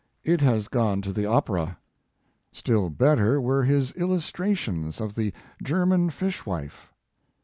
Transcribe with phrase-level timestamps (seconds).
[0.33, 1.77] "It has gone to the opera!"
[2.51, 5.31] Still better were his illustrations of the
[5.63, 6.91] German fish wife.